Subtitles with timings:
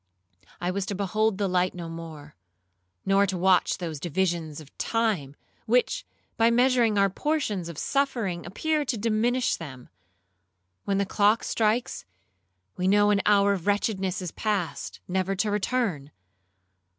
[0.59, 2.35] I was to behold the light no more;
[3.05, 5.35] nor to watch those divisions of time,
[5.67, 9.89] which, by measuring our portions of suffering, appear to diminish them.
[10.85, 12.03] When the clock strikes,
[12.75, 16.09] we know an hour of wretchedness is past, never to return.